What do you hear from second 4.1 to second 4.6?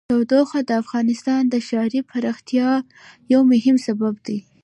دی.